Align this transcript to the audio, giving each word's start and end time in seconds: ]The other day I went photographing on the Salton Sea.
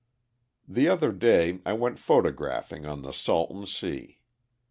]The 0.67 0.87
other 0.87 1.11
day 1.11 1.59
I 1.63 1.73
went 1.73 1.99
photographing 1.99 2.87
on 2.87 3.03
the 3.03 3.11
Salton 3.11 3.67
Sea. 3.67 4.17